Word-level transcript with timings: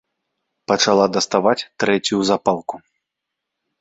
Пачала 0.69 1.05
даставаць 1.19 1.67
трэцюю 1.85 2.21
запалку. 2.31 2.75